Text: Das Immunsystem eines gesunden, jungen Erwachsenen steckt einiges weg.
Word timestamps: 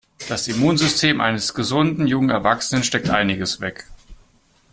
Das 0.29 0.47
Immunsystem 0.47 1.21
eines 1.21 1.53
gesunden, 1.53 2.07
jungen 2.07 2.31
Erwachsenen 2.31 2.83
steckt 2.83 3.11
einiges 3.11 3.61
weg. 3.61 3.85